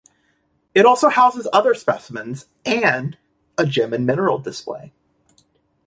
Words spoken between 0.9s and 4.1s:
houses other specimens and a gem and